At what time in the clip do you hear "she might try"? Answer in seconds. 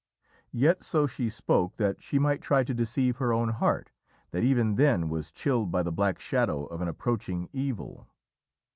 2.01-2.63